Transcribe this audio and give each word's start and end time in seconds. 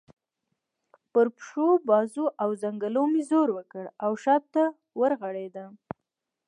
پر 1.11 1.25
پښو، 1.35 1.67
بازو 1.89 2.25
او 2.43 2.49
څنګلو 2.63 3.03
مې 3.11 3.21
زور 3.29 3.49
وکړ 3.53 3.83
او 4.05 4.11
شا 4.23 4.35
ته 4.53 4.63
ورغړېدم. 4.99 5.71